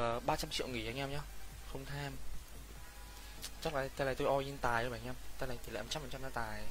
Ờ, 0.00 0.16
uh, 0.16 0.26
300 0.26 0.50
triệu 0.50 0.68
nghỉ 0.68 0.86
anh 0.86 0.96
em 0.96 1.10
nhé 1.10 1.20
không 1.72 1.84
tham. 1.84 2.16
Chắc 3.62 3.74
là 3.74 3.88
tay 3.96 4.04
này 4.04 4.14
tôi 4.14 4.28
all 4.28 4.46
in 4.46 4.58
tài 4.58 4.84
rồi 4.84 4.92
anh 4.92 5.04
em. 5.04 5.14
Tay 5.38 5.48
này 5.48 5.58
tỷ 5.66 5.72
lệ 5.72 5.82
100% 5.82 6.22
là 6.22 6.28
tài. 6.28 6.62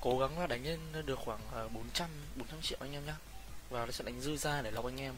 Cố 0.00 0.18
gắng 0.18 0.38
là 0.38 0.46
đánh 0.46 0.64
lên 0.64 1.06
được 1.06 1.18
khoảng 1.18 1.40
ờ, 1.52 1.68
400 1.68 2.10
400 2.36 2.62
triệu 2.62 2.78
anh 2.80 2.92
em 2.92 3.06
nhé 3.06 3.14
và 3.70 3.86
nó 3.86 3.92
sẽ 3.92 4.04
đánh 4.04 4.20
dư 4.20 4.36
ra 4.36 4.62
để 4.62 4.70
lọc 4.70 4.84
anh 4.84 5.00
em. 5.00 5.14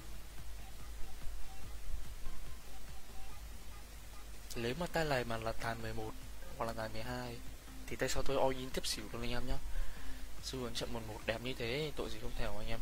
Nếu 4.57 4.75
mà 4.79 4.87
tay 4.87 5.05
này 5.05 5.25
mà 5.25 5.37
là 5.37 5.53
tài 5.53 5.75
11 5.75 6.13
hoặc 6.59 6.67
là 6.67 6.73
tài 6.73 6.89
12 6.89 7.37
thì 7.87 7.97
tay 7.97 8.09
sau 8.09 8.23
tôi 8.23 8.37
all 8.37 8.57
in 8.59 8.71
tiếp 8.71 8.87
xỉu 8.87 9.05
luôn 9.13 9.23
anh 9.23 9.31
em 9.31 9.47
nhé 9.47 9.57
xu 10.45 10.59
hướng 10.59 10.75
trận 10.75 10.93
11 10.93 11.21
đẹp 11.27 11.43
như 11.43 11.55
thế 11.55 11.93
tội 11.97 12.11
gì 12.11 12.19
không 12.23 12.31
thể 12.39 12.45
anh 12.45 12.69
em 12.69 12.81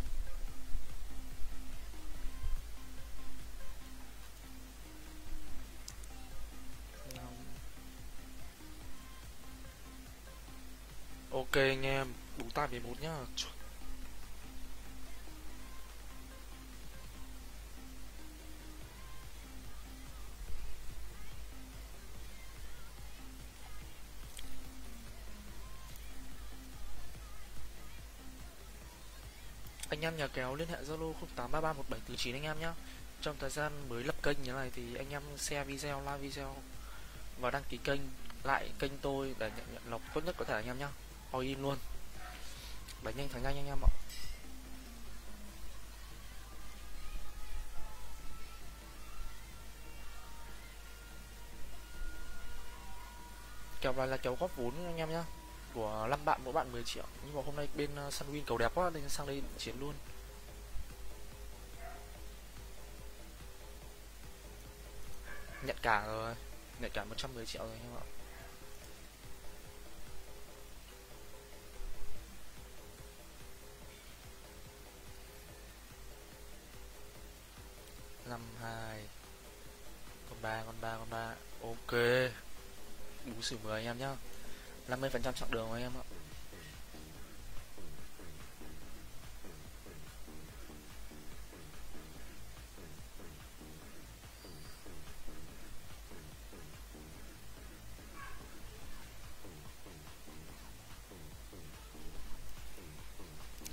Ok 11.33 11.53
anh 11.53 11.83
em, 11.83 12.07
đủ 12.39 12.45
tài 12.55 12.69
11 12.69 13.01
nhá. 13.01 13.17
Anh 30.03 30.15
em 30.15 30.17
nhà 30.17 30.27
kéo 30.27 30.55
liên 30.55 30.69
hệ 30.69 30.77
Zalo 30.83 31.13
08331749 31.37 32.35
anh 32.35 32.43
em 32.43 32.61
nhé 32.61 32.73
trong 33.21 33.37
thời 33.39 33.51
gian 33.51 33.89
mới 33.89 34.05
lập 34.05 34.15
kênh 34.23 34.43
như 34.43 34.53
này 34.53 34.71
thì 34.75 34.95
anh 34.97 35.11
em 35.11 35.23
share 35.37 35.65
video 35.65 36.01
like 36.01 36.19
video 36.19 36.57
và 37.41 37.51
đăng 37.51 37.63
ký 37.69 37.79
kênh, 37.85 38.01
lại 38.45 38.71
kênh 38.79 38.99
tôi 38.99 39.35
để 39.39 39.51
nhận 39.57 39.67
nhận 39.73 39.83
lọc 39.91 40.03
tốt 40.15 40.25
nhất 40.25 40.35
có 40.39 40.45
thể 40.45 40.55
anh 40.55 40.67
em 40.67 40.79
nhé 40.79 40.87
all 41.33 41.45
in 41.45 41.63
luôn. 41.63 41.79
Đánh 43.03 43.17
nhanh 43.17 43.29
thắng 43.29 43.43
nhanh 43.43 43.57
anh 43.57 43.67
em 43.67 43.79
ạ. 43.83 43.91
Kèo 53.81 53.93
này 53.93 54.07
là 54.07 54.17
kèo 54.17 54.37
góp 54.41 54.57
vốn 54.57 54.87
anh 54.87 54.97
em 54.97 55.11
nhé 55.11 55.23
của 55.75 56.07
5 56.11 56.25
bạn, 56.25 56.41
mỗi 56.45 56.53
bạn 56.53 56.73
10 56.73 56.85
triệu. 56.85 57.05
Nhưng 57.27 57.37
mà 57.37 57.43
hôm 57.47 57.57
nay 57.57 57.69
bên 57.77 57.91
ờ, 57.97 58.09
Sunwin 58.09 58.43
cầu 58.47 58.59
đẹp 58.59 58.73
quá 58.75 58.91
nên 58.91 59.09
sang 59.09 59.27
đây 59.27 59.43
chiến 59.59 59.75
luôn. 59.81 59.95
Nhận 65.63 65.77
cả 65.83 66.07
rồi 66.07 66.35
nhận 66.81 66.91
cả 66.95 67.05
110 67.05 67.47
triệu 67.47 67.63
rồi 67.63 67.73
anh 67.73 67.83
em 67.83 67.97
ạ. 67.97 68.05
Năm, 78.27 78.41
hai, 78.61 79.05
con 80.31 80.39
ba 80.43 80.63
con 80.67 80.75
ba 80.81 80.97
con 80.97 81.11
ba. 81.11 81.35
Ok. 81.63 81.93
Bú 83.27 83.43
xỉu 83.43 83.59
10 83.63 83.75
anh 83.75 83.85
em 83.85 83.99
nhá. 83.99 84.17
50 84.89 85.11
phần 85.11 85.23
trăm 85.23 85.35
chặng 85.35 85.51
đường 85.51 85.69
của 85.69 85.75
em 85.75 85.93
ạ. 85.97 86.05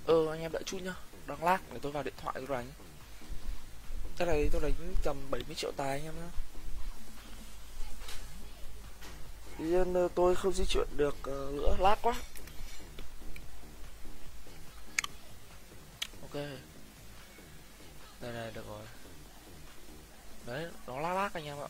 Ờ 0.06 0.32
anh 0.32 0.42
em 0.42 0.52
đợi 0.52 0.64
chút 0.66 0.80
nhá. 0.84 0.94
Đang 1.28 1.44
lag, 1.44 1.60
để 1.74 1.80
tôi 1.82 1.92
vào 1.92 2.04
điện 2.04 2.14
thoại 2.18 2.36
tôi 2.38 2.58
đánh. 2.58 2.72
Cái 4.18 4.28
này 4.28 4.50
tôi 4.52 4.62
đánh 4.62 4.94
tầm 5.04 5.18
70 5.32 5.56
triệu 5.56 5.72
tài 5.78 5.90
anh 5.90 6.04
em 6.04 6.14
nhá. 6.16 6.49
Tuy 9.60 9.68
nhiên 9.68 9.94
ờ, 9.94 10.08
tôi 10.16 10.36
không 10.36 10.54
di 10.54 10.66
chuyển 10.66 10.88
được 10.98 11.16
ờ, 11.24 11.52
nữa, 11.54 11.78
lát 11.80 11.96
quá. 12.02 12.14
Ok. 16.22 16.34
Đây 18.22 18.34
này 18.34 18.52
được 18.56 18.68
rồi. 18.68 18.84
Đấy, 20.46 20.66
nó 20.88 21.00
lag 21.00 21.16
lác 21.16 21.34
anh 21.34 21.46
em 21.46 21.58
ạ. 21.58 21.68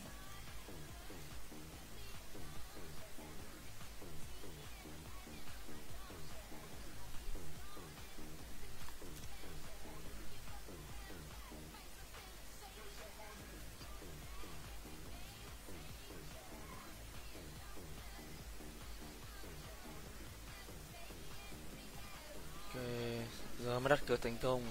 Giờ 23.80 23.84
mới 23.84 23.90
đặt 23.90 24.06
cược 24.08 24.22
thành 24.22 24.38
công. 24.42 24.62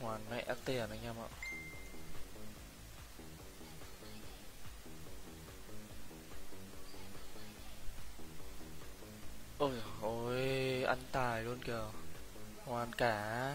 Hoàn 0.00 0.20
mẹ 0.30 0.44
tiền 0.64 0.90
anh 0.90 1.02
em 1.02 1.14
ạ. 1.18 1.28
Ôi 9.58 9.72
ôi 10.00 10.82
ăn 10.86 10.98
tài 11.12 11.42
luôn 11.42 11.58
kìa. 11.58 11.84
Hoàn 12.64 12.92
cả. 12.92 13.54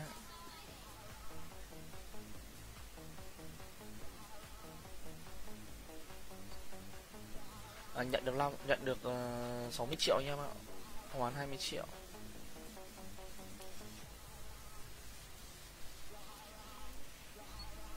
À, 7.96 8.04
nhận 8.04 8.26
được 8.26 8.36
long 8.36 8.56
nhận 8.68 8.86
được 8.86 8.98
ờ, 9.04 9.66
uh, 9.68 9.74
60 9.74 9.96
triệu 10.00 10.16
anh 10.16 10.26
em 10.26 10.40
ạ. 10.40 10.50
Hoàn 11.12 11.34
20 11.34 11.58
triệu. 11.58 11.86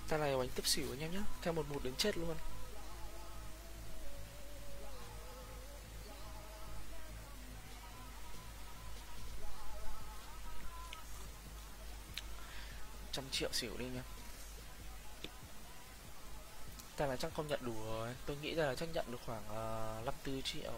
Ta 0.09 0.19
này 0.19 0.37
bánh 0.37 0.49
tiếp 0.55 0.67
xỉu 0.67 0.87
anh 0.93 1.01
em 1.01 1.13
nhé 1.13 1.23
theo 1.43 1.53
một 1.53 1.69
một 1.69 1.81
đến 1.85 1.95
chết 1.97 2.17
luôn 2.19 2.37
trăm 13.15 13.25
triệu 13.31 13.53
xỉu 13.53 13.77
đi 13.79 13.85
nhá, 13.85 14.03
ta 16.97 17.07
là 17.07 17.17
chắc 17.17 17.35
không 17.35 17.47
nhận 17.47 17.61
đủ 17.65 17.85
rồi. 17.85 18.15
Tôi 18.27 18.37
nghĩ 18.37 18.55
là 18.55 18.75
chắc 18.75 18.89
nhận 18.95 19.07
được 19.11 19.19
khoảng 19.27 19.43
ờ, 19.49 19.97
uh, 20.01 20.07
54 20.07 20.43
triệu. 20.43 20.73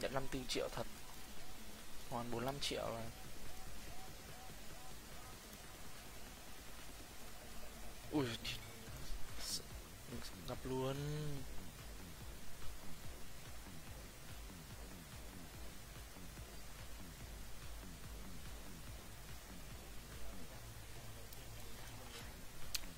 Nhận 0.00 0.14
54 0.14 0.46
triệu 0.48 0.68
thật 0.72 0.86
còn 2.10 2.30
45 2.30 2.60
triệu 2.60 2.86
rồi. 2.86 3.02
Ui 8.10 8.26
gặp 10.48 10.58
luôn. 10.64 10.96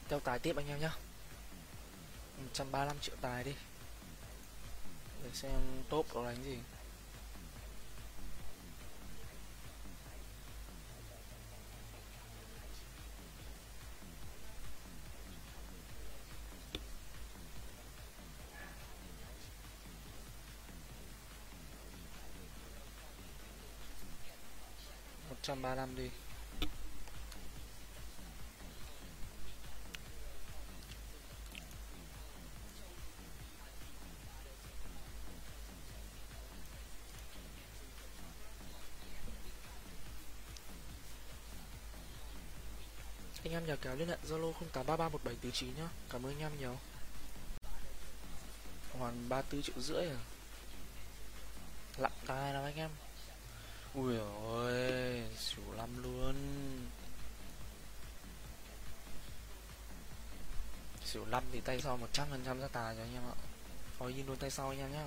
Theo 0.08 0.20
tài 0.20 0.38
tiếp 0.38 0.56
anh 0.56 0.69
em 0.69 0.81
nhé 0.81 0.90
135 2.38 2.99
triệu 2.99 3.16
tài 3.20 3.44
đi. 3.44 3.55
Để 5.25 5.31
xem 5.32 5.60
top 5.88 6.06
có 6.14 6.25
đánh 6.25 6.44
gì. 6.44 6.58
135 25.48 25.96
đi 25.96 26.10
anh 43.44 43.52
em 43.52 43.66
nhớ 43.66 43.76
kéo 43.76 43.96
liên 43.96 44.08
hệ 44.08 44.16
Zalo 44.28 44.52
08331749 44.72 45.66
nhá. 45.76 45.88
Cảm 46.10 46.26
ơn 46.26 46.32
anh 46.32 46.40
em 46.40 46.58
nhiều. 46.58 46.76
Hoàn 48.98 49.28
34 49.28 49.62
triệu 49.62 49.80
rưỡi 49.80 50.06
à. 50.08 50.18
Lặng 51.96 52.12
tai 52.26 52.54
lắm 52.54 52.64
anh 52.64 52.76
em 52.76 52.90
ui 53.98 54.18
ôi 54.44 55.22
xỉu 55.38 55.72
lắm 55.76 56.02
luôn. 56.02 56.34
Xỉu 61.04 61.24
lắm 61.24 61.44
thì 61.52 61.60
tay 61.60 61.80
sau 61.80 61.98
100% 62.12 62.60
ra 62.60 62.68
tài 62.68 62.96
cho 62.96 63.02
anh 63.02 63.14
em 63.14 63.22
ạ. 63.22 63.36
Thôi 63.98 64.14
in 64.16 64.26
luôn 64.26 64.36
tay 64.36 64.50
sau 64.50 64.68
anh 64.68 64.78
em 64.78 64.92
nhá. 64.92 65.04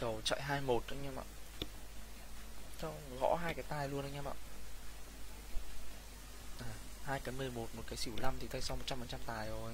Đầu 0.00 0.20
chạy 0.24 0.42
21 0.42 0.82
anh 0.88 1.04
em 1.04 1.16
ạ. 1.16 1.24
Cho 2.80 2.92
gõ 3.20 3.38
hai 3.42 3.54
cái 3.54 3.64
tai 3.68 3.88
luôn 3.88 4.02
anh 4.02 4.14
em 4.14 4.24
ạ. 4.28 4.34
À, 6.60 6.66
hai 7.04 7.18
à, 7.18 7.22
cái 7.24 7.34
11 7.34 7.68
một 7.74 7.82
cái 7.86 7.96
xỉu 7.96 8.14
5 8.22 8.34
thì 8.40 8.46
tay 8.46 8.62
sau 8.62 8.78
100% 8.86 9.18
tài 9.26 9.48
rồi. 9.48 9.72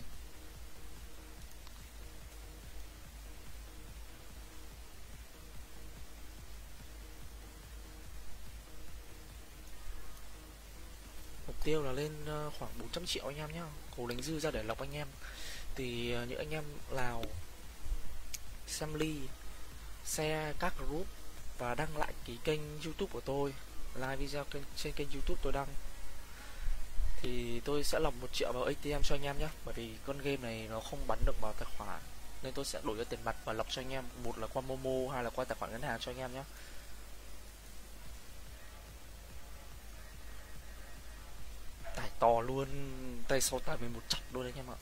Tiêu 11.68 11.82
là 11.82 11.92
lên 11.92 12.12
ờ, 12.26 12.50
khoảng 12.58 12.70
400 12.78 13.06
triệu 13.06 13.26
anh 13.26 13.36
em 13.36 13.52
nhá. 13.52 13.64
Cố 13.96 14.06
đánh 14.06 14.22
dư 14.22 14.40
ra 14.40 14.50
để 14.50 14.62
lọc 14.62 14.80
anh 14.80 14.92
em. 14.92 15.08
Thì 15.74 16.12
ờ, 16.12 16.24
những 16.24 16.38
anh 16.38 16.50
em 16.50 16.64
lào 16.90 17.24
xem 18.66 18.94
ly 18.94 19.14
xe 20.04 20.52
các 20.58 20.74
group 20.78 21.06
và 21.58 21.74
đăng 21.74 21.96
lại 21.96 22.12
cái 22.26 22.38
kênh 22.44 22.60
youtube 22.84 23.12
của 23.12 23.20
tôi 23.20 23.54
live 23.94 24.16
video 24.16 24.44
kênh, 24.44 24.62
trên 24.76 24.92
kênh 24.92 25.10
youtube 25.10 25.40
tôi 25.42 25.52
đăng. 25.52 25.66
Thì 27.20 27.60
tôi 27.64 27.84
sẽ 27.84 27.98
lọc 28.00 28.14
một 28.20 28.28
triệu 28.32 28.52
vào 28.52 28.64
ATM 28.64 29.02
cho 29.04 29.14
anh 29.14 29.22
em 29.22 29.38
nhé 29.38 29.48
bởi 29.64 29.74
vì 29.74 29.90
con 30.06 30.18
game 30.18 30.36
này 30.36 30.66
nó 30.70 30.80
không 30.80 31.06
bắn 31.06 31.18
được 31.24 31.40
vào 31.40 31.52
tài 31.58 31.68
khoản. 31.78 32.00
Nên 32.42 32.52
tôi 32.52 32.64
sẽ 32.64 32.80
đổi 32.84 32.98
cho 32.98 33.04
tiền 33.04 33.20
mặt 33.24 33.36
và 33.44 33.52
lọc 33.52 33.66
cho 33.70 33.82
anh 33.82 33.92
em. 33.92 34.04
Một 34.24 34.38
là 34.38 34.46
qua 34.46 34.62
Momo 34.62 35.12
hay 35.12 35.24
là 35.24 35.30
qua 35.30 35.44
tài 35.44 35.58
khoản 35.58 35.72
ngân 35.72 35.82
hàng 35.82 35.98
cho 36.00 36.12
anh 36.12 36.18
em 36.18 36.34
nhé 36.34 36.42
to 42.18 42.40
luôn. 42.40 42.68
Tay 43.28 43.40
sau 43.40 43.60
tay 43.60 43.76
mình 43.80 43.92
một 43.92 44.02
chặt 44.08 44.18
luôn 44.32 44.42
đấy 44.42 44.52
anh 44.56 44.66
em 44.66 44.74
ạ. 44.74 44.78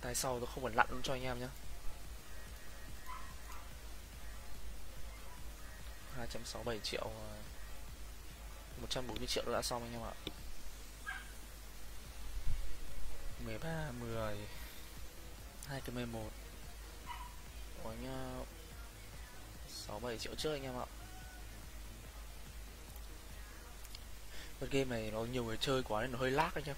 Tay 0.00 0.14
sau 0.14 0.40
tôi 0.40 0.48
không 0.54 0.64
cần 0.64 0.74
lặn 0.74 0.86
luôn 0.90 1.02
cho 1.02 1.12
anh 1.12 1.22
em 1.22 1.40
nhé 1.40 1.48
267 6.16 6.80
triệu 6.82 7.10
140 8.80 9.26
triệu 9.26 9.44
đã 9.52 9.62
xong 9.62 9.82
anh 9.82 9.92
em 9.92 10.02
ạ. 10.02 10.14
13 13.44 13.90
10 14.00 14.36
2 15.68 15.80
cái 15.80 15.94
11 15.94 16.30
khoảng 17.84 18.06
ờ, 18.06 18.44
sáu 19.68 20.00
bảy 20.00 20.18
triệu 20.18 20.34
trước 20.34 20.52
anh 20.52 20.62
em 20.62 20.78
ạ. 20.78 20.86
Cái 24.60 24.68
game 24.72 25.00
này 25.00 25.10
nó 25.10 25.20
nhiều 25.20 25.44
người 25.44 25.56
chơi 25.56 25.82
quá 25.82 26.02
nên 26.02 26.12
nó 26.12 26.18
hơi 26.18 26.30
lag 26.30 26.50
anh 26.54 26.64
em. 26.64 26.76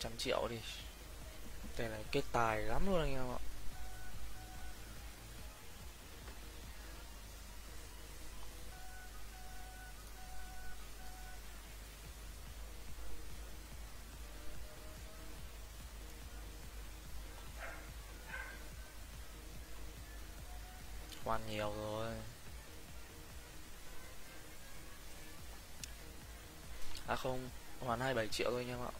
Trăm 0.00 0.12
triệu 0.18 0.48
đi. 0.50 0.58
Đây 1.78 1.88
là 1.88 1.98
kết 2.12 2.22
tài 2.32 2.62
lắm 2.62 2.86
luôn 2.86 3.00
anh 3.00 3.12
em 3.14 3.30
ạ. 3.30 3.40
Quan 21.24 21.40
nhiều 21.50 21.72
rồi. 21.76 22.12
À 27.06 27.16
không 27.16 27.50
hoàn 27.80 28.00
27 28.00 28.28
triệu 28.28 28.50
thôi 28.50 28.60
anh 28.60 28.68
em 28.68 28.80
ạ. 28.80 28.92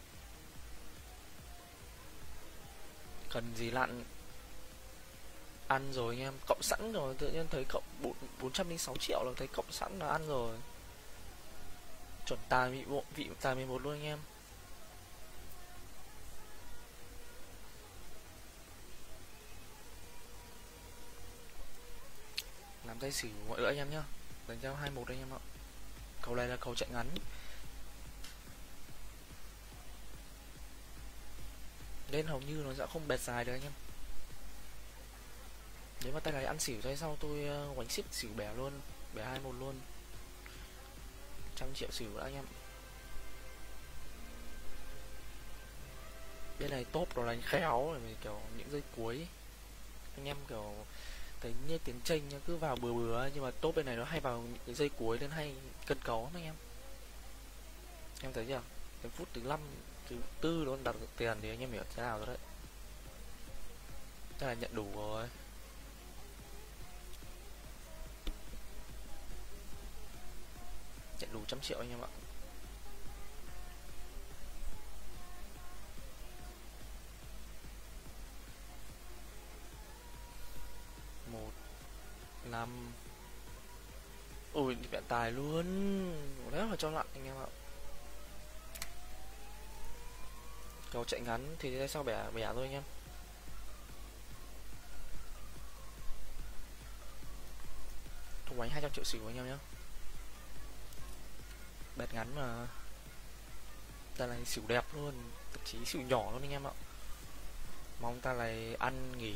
Cần 3.30 3.52
gì 3.56 3.70
lặn 3.70 4.04
ăn 5.68 5.92
rồi 5.92 6.14
anh 6.14 6.22
em? 6.22 6.34
Cộng 6.46 6.62
sẵn 6.62 6.92
rồi 6.92 7.14
tự 7.14 7.30
nhiên 7.30 7.46
thấy 7.50 7.64
cộng 7.68 7.84
4, 8.02 8.12
406 8.40 8.96
triệu 8.96 9.24
là 9.24 9.32
thấy 9.36 9.48
cộng 9.48 9.72
sẵn 9.72 9.98
là 9.98 10.08
ăn 10.08 10.26
rồi. 10.28 10.56
Chuẩn 12.26 12.40
tài 12.48 12.70
vị 12.70 12.84
bộ 12.84 13.04
vị 13.16 13.28
tài 13.40 13.54
11 13.54 13.82
luôn 13.82 13.94
anh 13.94 14.02
em. 14.02 14.18
Làm 22.94 23.00
tay 23.00 23.12
xỉu 23.12 23.30
mọi 23.48 23.60
người 23.60 23.68
anh 23.68 23.76
em 23.76 23.90
nhá. 23.90 24.02
Đánh 24.48 24.58
theo 24.62 24.74
hai 24.74 24.90
một 24.90 25.08
anh 25.08 25.18
em 25.18 25.32
ạ. 25.32 25.40
Cầu 26.22 26.34
này 26.34 26.48
là 26.48 26.56
cầu 26.56 26.74
chạy 26.74 26.88
ngắn. 26.92 27.06
Nên 32.10 32.26
hầu 32.26 32.40
như 32.40 32.54
nó 32.54 32.74
sẽ 32.74 32.86
không 32.92 33.08
bẹt 33.08 33.20
dài 33.20 33.44
được 33.44 33.52
anh 33.52 33.62
em. 33.62 33.72
Nếu 36.04 36.12
mà 36.12 36.20
tay 36.20 36.32
này 36.32 36.44
ăn 36.44 36.58
xỉu 36.58 36.82
tay 36.82 36.96
sau 36.96 37.16
tôi 37.20 37.44
ờ, 37.44 37.68
quánh 37.76 37.88
ship 37.88 38.12
xỉu 38.12 38.30
bẻ 38.36 38.54
luôn, 38.54 38.72
bẻ 39.14 39.24
21 39.24 39.54
luôn. 39.60 39.74
Trăm 41.56 41.68
triệu 41.74 41.90
xỉu 41.90 42.08
đã 42.16 42.24
anh 42.24 42.34
em. 42.34 42.44
Bên 46.58 46.70
này 46.70 46.84
top 46.92 47.16
nó 47.16 47.26
đánh 47.26 47.42
khéo 47.42 47.92
rồi 47.92 48.16
kiểu 48.22 48.40
những 48.56 48.70
giây 48.70 48.82
cuối. 48.96 49.26
Anh 50.16 50.24
em, 50.24 50.36
kiểu 50.48 50.74
thấy 51.44 51.54
như 51.68 51.78
tiếng 51.78 52.00
tranh 52.04 52.20
cứ 52.46 52.56
vào 52.56 52.76
bừa 52.76 52.92
bừa 52.92 53.28
nhưng 53.34 53.44
mà 53.44 53.50
top 53.50 53.74
bên 53.76 53.86
này 53.86 53.96
nó 53.96 54.04
hay 54.04 54.20
vào 54.20 54.44
những 54.66 54.76
dây 54.76 54.88
cuối 54.88 55.18
nên 55.20 55.30
hay 55.30 55.54
cân 55.86 55.98
cấu 56.04 56.22
lắm 56.24 56.32
anh 56.34 56.44
em. 56.44 56.54
Em 58.22 58.32
thấy 58.32 58.44
chưa? 58.48 58.62
Cái 59.02 59.12
phút 59.14 59.28
thứ 59.34 59.40
năm, 59.40 59.60
thứ 60.08 60.16
tư 60.40 60.62
nó 60.66 60.76
đặt 60.84 60.96
được 61.00 61.06
tiền 61.16 61.38
thì 61.42 61.48
anh 61.48 61.60
em 61.60 61.72
hiểu 61.72 61.82
thế 61.96 62.02
nào 62.02 62.18
rồi 62.18 62.26
đấy. 62.26 62.36
Chắc 64.40 64.46
là 64.46 64.54
nhận 64.54 64.74
đủ 64.74 64.86
rồi. 64.94 65.28
Nhận 71.20 71.32
đủ 71.32 71.40
trăm 71.48 71.60
triệu 71.60 71.78
anh 71.78 71.90
em 71.90 72.00
ạ. 72.00 72.08
Tài 85.14 85.32
luôn. 85.32 85.66
Rất 86.50 86.66
là 86.70 86.76
cho 86.76 86.90
lặn 86.90 87.06
anh 87.14 87.24
em 87.26 87.36
ạ. 87.36 87.46
Cầu 90.92 91.04
chạy 91.04 91.20
ngắn 91.20 91.56
thì 91.58 91.78
ra 91.78 91.86
sao 91.86 92.02
bẻ 92.02 92.30
bẻ 92.34 92.52
thôi 92.54 92.62
anh 92.62 92.72
em? 92.72 92.82
Thủ 98.46 98.56
bánh 98.56 98.70
200 98.70 98.90
triệu 98.94 99.04
xỉu 99.04 99.26
anh 99.26 99.36
em 99.36 99.46
nhé 99.46 99.56
bẹt 101.96 102.14
ngắn 102.14 102.34
mà. 102.36 102.66
Ta 104.16 104.26
này 104.26 104.44
xỉu 104.44 104.64
đẹp 104.68 104.84
luôn, 104.94 105.14
thậm 105.52 105.60
chí 105.64 105.84
xỉu 105.84 106.02
nhỏ 106.02 106.30
luôn 106.32 106.42
anh 106.42 106.50
em 106.50 106.66
ạ. 106.66 106.72
Mong 108.00 108.20
ta 108.20 108.32
này 108.32 108.74
ăn 108.74 109.18
nghỉ, 109.18 109.34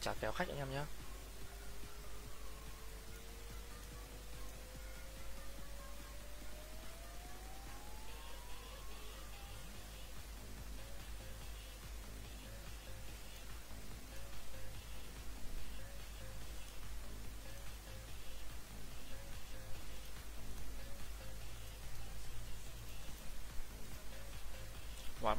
trả 0.00 0.14
kéo 0.20 0.32
khách 0.32 0.48
anh 0.48 0.58
em 0.58 0.70
nhé 0.70 0.84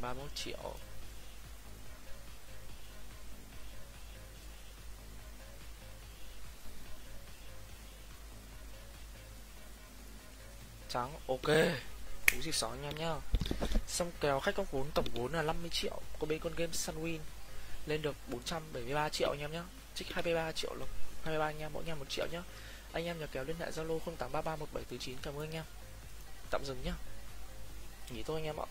31 0.08 0.36
triệu. 0.36 0.74
Trắng, 10.90 11.14
ok. 11.28 11.42
Cú 12.32 12.42
xịt 12.42 12.56
sáu 12.56 12.76
nha 12.76 12.90
em 12.90 12.96
nhá. 12.96 13.16
Xong 13.88 14.12
kèo 14.22 14.40
khách 14.40 14.56
có 14.56 14.64
vốn 14.72 14.92
tổng 14.96 15.06
vốn 15.14 15.34
là 15.34 15.42
50 15.42 15.70
triệu. 15.70 16.02
Có 16.20 16.28
bên 16.28 16.40
con 16.40 16.54
game 16.56 16.72
sunwin 16.72 17.20
lên 17.86 18.02
được 18.02 18.16
473 18.28 19.10
triệu 19.10 19.30
anh 19.30 19.40
em 19.40 19.52
nhá. 19.52 19.64
Trích 19.96 20.08
23 20.14 20.52
triệu 20.52 20.74
lộc 20.74 20.90
23 21.24 21.46
anh 21.46 21.60
em, 21.60 21.74
mỗi 21.74 21.84
anh 21.84 21.90
em 21.90 22.00
một 22.00 22.10
triệu 22.10 22.26
nhá. 22.32 22.44
Anh 22.92 23.06
em 23.06 23.20
nhờ 23.20 23.28
kèo 23.28 23.44
liên 23.44 23.56
hệ 23.60 23.72
zalo 23.72 24.00
08331749 24.00 25.16
cảm 25.22 25.34
ơn 25.36 25.50
anh 25.50 25.52
em. 25.52 25.64
Tạm 26.50 26.66
dừng 26.66 26.84
nhá. 26.84 26.94
Nghỉ 28.10 28.24
thôi 28.24 28.42
anh 28.42 28.46
em 28.46 28.60
ạ. 28.60 28.66